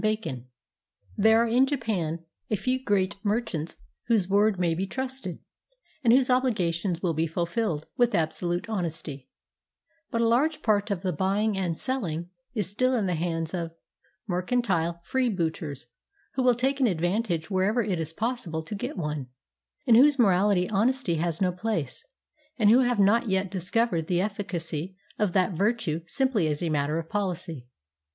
[0.01, 0.47] BACON
[1.15, 3.75] There are in Japan a few great merchants
[4.07, 5.37] whose word may be trusted,
[6.03, 9.29] and whose obligations will be fulfilled with absolute honesty;
[10.09, 13.75] but a large part of the buying and selling is still in the hands of
[14.27, 15.85] mercantile freebooters,
[16.33, 19.27] who will take an advantage wherever it is possible to get one,
[19.85, 22.03] in whose morality honesty has no place,
[22.57, 26.97] and who have not yet discovered the efficacy of that virtue simply as a matter
[26.97, 27.67] of policy.